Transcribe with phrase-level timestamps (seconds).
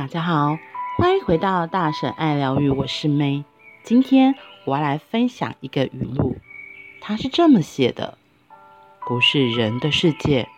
[0.00, 0.58] 大家好，
[0.96, 3.44] 欢迎回到大婶爱疗愈，我是 May。
[3.82, 4.34] 今天
[4.64, 6.38] 我要来分享一个语录，
[7.02, 8.16] 它是这么写的：
[9.06, 10.48] 不是人的世界，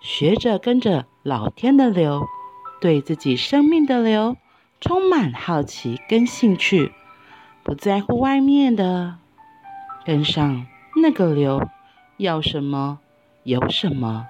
[0.00, 2.26] 学着跟着老天的流，
[2.80, 4.36] 对自己生命的流
[4.80, 6.90] 充满好奇跟兴趣，
[7.62, 9.18] 不在乎外面的，
[10.04, 10.66] 跟上
[11.00, 11.68] 那个流，
[12.16, 12.98] 要什么
[13.44, 14.26] 有什么。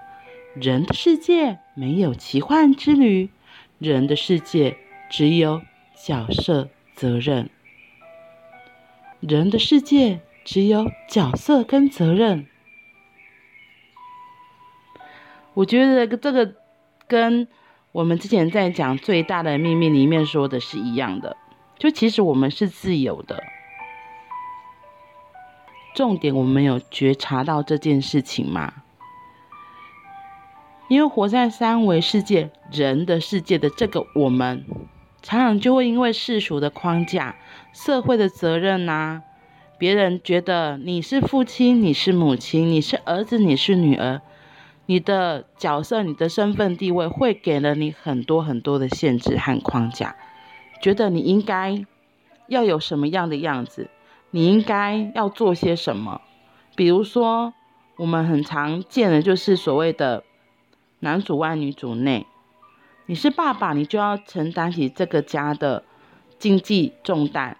[0.52, 3.30] 人的世界没有奇幻之旅，
[3.78, 4.76] 人的世界
[5.08, 5.62] 只有
[5.94, 7.48] 角色责任。
[9.20, 12.46] 人的世界只有角色跟责任。
[15.54, 16.54] 我觉得这个
[17.06, 17.48] 跟
[17.92, 21.36] 我们之前在讲最大的秘密里面说的是一样的，
[21.78, 23.42] 就其实我们是自由的。
[25.94, 28.72] 重点我们有觉察到这件事情吗？
[30.88, 34.64] 因为活在三维世界、人的世界的这个我们，
[35.20, 37.36] 常常就会因为世俗的框架、
[37.74, 39.22] 社会的责任呐、
[39.76, 44.22] 别人觉得你是父亲、你是母亲、你是儿子、你是女儿，
[44.86, 50.16] 你的角色、你的身份地位，会给了你很多很多的限制和框架，
[50.80, 51.84] 觉得你应该
[52.46, 53.90] 要有什么样的样子，
[54.30, 56.22] 你应该要做些什么。
[56.74, 57.52] 比如说，
[57.98, 60.24] 我们很常见的就是所谓的。
[61.00, 62.26] 男主外女主内，
[63.06, 65.84] 你是爸爸，你就要承担起这个家的
[66.40, 67.56] 经济重担，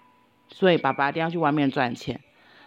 [0.49, 2.19] 所以爸爸一定要去外面赚钱。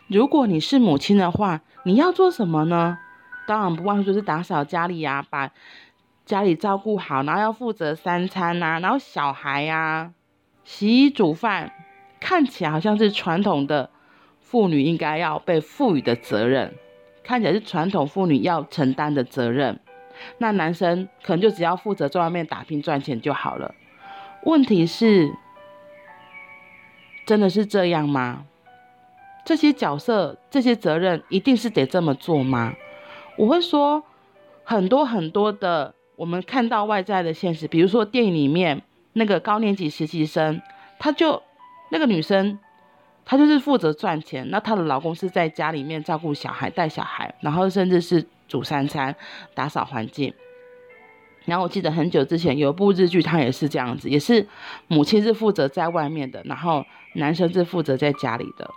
[0.07, 2.99] 如果你是母亲的话，你要做什么呢？
[3.47, 5.51] 当然不外乎就是打扫家里呀、啊，把
[6.25, 10.13] 家里照顾好，然后要负责三餐、啊，然后小孩呀、啊，
[10.65, 11.71] 洗衣煮饭，
[12.19, 13.91] 看起来好像是传统的
[14.41, 16.73] 妇女应该要被赋予的责任，
[17.23, 19.79] 看起来是传统妇女要承担的责任。
[20.39, 23.75] 那男生可能就只要负责在外面打拼赚钱就好了。
[24.45, 25.33] 问题是，
[27.27, 28.45] 真的是这样吗？
[29.45, 32.75] 这些角色、这些责任一定是得这么做吗？
[33.37, 34.03] 我会说，
[34.65, 38.83] 很多很多的，我们看到外在的现实，比如说电影里面
[39.15, 40.61] 那个高年级实习生，
[40.99, 41.43] 他就
[41.91, 42.59] 那个女生，
[43.25, 48.27] 她就是负责赚钱，那她的老公是在家里面照顾小孩、带小孩，然后甚至是。
[48.49, 49.17] 煮三餐，
[49.55, 50.35] 打扫环境。
[51.47, 54.47] 然后我记得很久之前有一部日剧，它也是这样子，也是
[54.89, 56.85] 母亲是负责在外面的，然后
[57.15, 58.71] 男生是负责在家里的。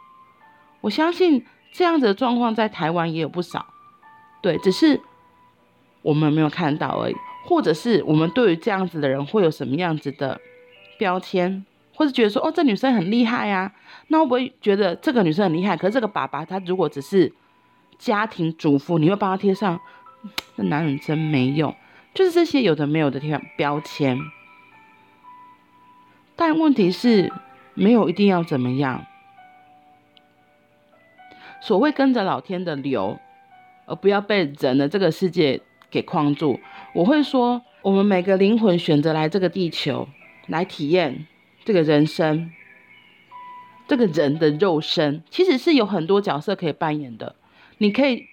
[0.79, 3.66] 我相信这样子的状况在台湾也有不少，
[4.41, 5.01] 对，只是
[6.01, 10.39] 我们没有看到而已，或者是我们对于这样子的人会有什么样子的
[10.97, 13.73] 标签，或者觉得说，哦，这女生很厉害呀，
[14.09, 15.75] 那会不会觉得这个女生很厉害？
[15.75, 17.33] 可是这个爸爸他如果只是。
[17.97, 19.79] 家庭主妇，你会帮他贴上，
[20.57, 21.73] 那男人真没用，
[22.13, 24.19] 就是这些有的没有的贴标签。
[26.35, 27.31] 但问题是，
[27.73, 29.06] 没有一定要怎么样。
[31.62, 33.17] 所谓跟着老天的流，
[33.85, 36.59] 而不要被人的这个世界给框住。
[36.94, 40.09] 我会说，我们每个灵魂选择来这个地球
[40.47, 41.25] 来体验
[41.65, 42.51] 这个人生，
[43.87, 47.35] 这个人的肉身，其实是有很多角色可以扮演的。
[47.79, 48.27] 你可以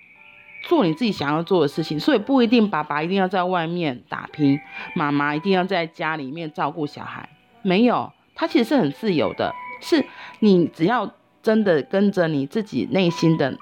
[0.68, 4.60] 做你自己想要做的事情，所以不一定爸爸一定要在外面打拼，
[4.94, 7.28] 妈妈一定要在家里面照顾小孩。
[7.62, 9.54] 没有，他其实是很自由的。
[9.80, 10.04] 是
[10.40, 11.10] 你只要
[11.42, 13.58] 真的跟着你自己内心的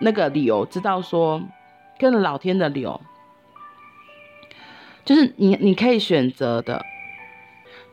[0.00, 1.40] 那个理由，知道说
[1.98, 3.00] 跟老天的流，
[5.04, 6.84] 就是你你可以选择的。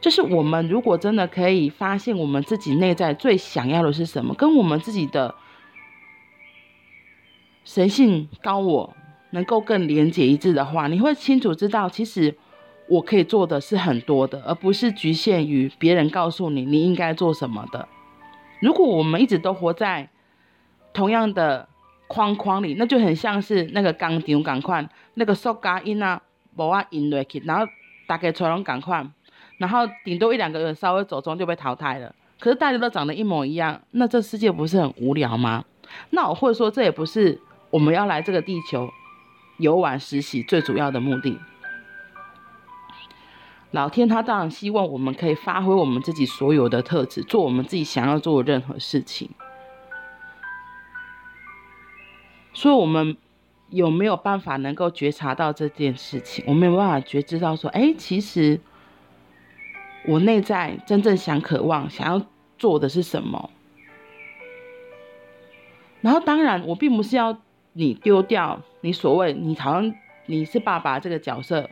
[0.01, 5.33] 就是我们如果真的可以发现我们自己内在最想要的是什么，跟我们自己的。
[7.63, 8.93] 神性高我
[9.29, 12.35] 能够更连接一致的话，你会清楚知道，其实
[12.89, 17.87] 我可以做的是很多的，而不是局限于别人告诉你你应该做什么的。
[18.61, 20.09] 如果我们一直都活在
[20.91, 21.69] 同样的
[22.07, 26.19] 框框里，那就很像是那个钢钉赶快那个塑胶因啊，
[26.55, 27.71] 无法印落去，然后
[28.07, 29.07] 大家全拢赶快，
[29.61, 32.13] 然后顶多一两个人稍微走中就被淘汰了。
[32.39, 35.63] 可是大家都长得一模一样，那这世界不是很无聊吗？
[36.09, 37.39] 那我会说，这也不是。
[37.69, 38.89] 我们要来这个地球
[39.57, 41.39] 游玩实习最主要的目的，
[43.69, 49.29] 老天他当然希望我们可以发挥我们自己所有的特质，做我们自己想要做的任何事情。
[52.53, 53.15] 所以，我们
[53.69, 56.43] 有没有办法能够觉察到这件事情？
[56.47, 58.59] 我没有办法觉知到说，哎，其实
[60.07, 62.25] 我内在真正想、渴望、想要
[62.57, 63.49] 做的是什么？
[66.01, 67.37] 然后，当然，我并不是要。
[67.73, 69.95] 你丢掉你所谓你好像
[70.25, 71.69] 你是爸爸这个角色，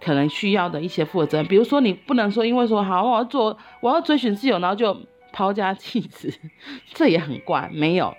[0.00, 1.44] 可能需要的一些负责。
[1.44, 4.98] 比如说，你不能说因为说好我要做，我要追寻自由，然后就
[5.30, 6.32] 抛家弃子，
[6.94, 7.68] 这也很怪。
[7.70, 8.16] 没有，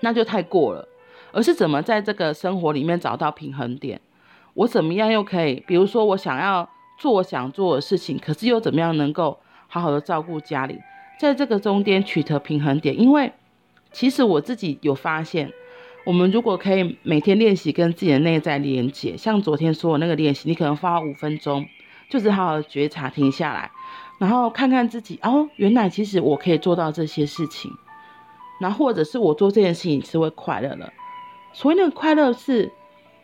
[0.00, 0.88] 那就太过了。
[1.32, 4.00] 而是怎么在这个生活里面找到平衡点？
[4.54, 5.62] 我怎么样又可以？
[5.66, 9.38] 比如说，我想要做我想做的事情，可是又怎么样能够
[9.68, 10.80] 好好的照顾家里？
[11.18, 13.32] 在这个中间取得平衡点，因为
[13.92, 15.52] 其实我自己有发现，
[16.04, 21.66] 我们如果可以每天练习跟自己的内在连接，像昨天说的那个练习，你可能花五分钟，
[22.10, 23.70] 就是好好的觉察，停下来，
[24.18, 27.70] 然后看看自己，哦，原来其实我可以做到这些事情，
[28.60, 30.92] 然后或者是我做这件事情是会快乐的。
[31.52, 32.72] 所以那个快乐是，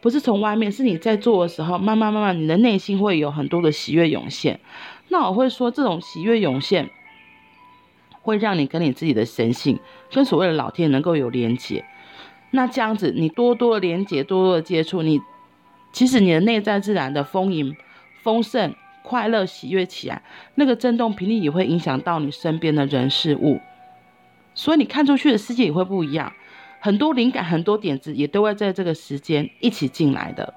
[0.00, 4.58] 不是从外面，是你在做的时候，慢慢慢慢，你的内心会有很多的喜悦涌现。
[5.08, 6.88] 那我会说，这种喜悦涌现，
[8.22, 9.78] 会让你跟你自己的神性，
[10.10, 11.84] 跟所谓的老天能够有连接。
[12.52, 15.20] 那这样子，你多多的连接，多多的接触，你
[15.92, 17.76] 其实你的内在自然的丰盈、
[18.22, 20.22] 丰盛、快乐、喜悦起来，
[20.54, 23.60] 那个震动频率也会影响到你身边的人事物。
[24.54, 26.32] 所以你看出去的世界也会不一样。
[26.80, 30.54] 很多灵感、很多点子也都会在这个时间一起进来的，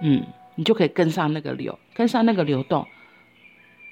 [0.00, 2.86] 嗯，你就可以跟上那个流，跟上那个流动，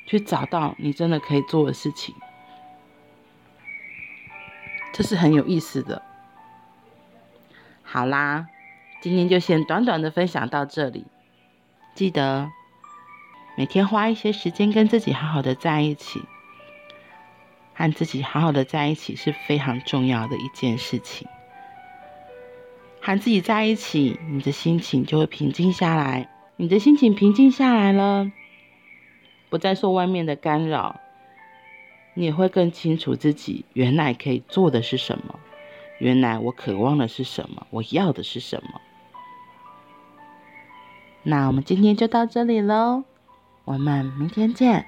[0.06, 2.14] 去找到你真的可以做的事情，
[4.92, 6.00] 这是很有意思的。
[7.82, 8.46] 好啦，
[9.02, 11.06] 今天就先短短的分享到这里，
[11.92, 12.48] 记得
[13.56, 16.22] 每天花一些时间跟自己好好的在一起。
[17.74, 21.26] 和自己好好的在一起是非常重要的一件事情。
[23.00, 26.28] 和自己在一起，你的心情就会平静下来。
[26.56, 28.30] 你的心情平静下来了，
[29.48, 31.00] 不再受外面的干扰，
[32.12, 35.40] 你也会更清楚自己原来可以做的是什么，
[35.98, 38.80] 原来我渴望的是什么，我要的是什么。
[41.22, 43.04] 那我们今天就到这里喽，
[43.64, 44.84] 我们明天见，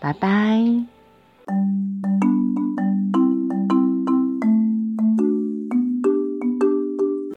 [0.00, 0.95] 拜拜。
[1.48, 1.75] 嗯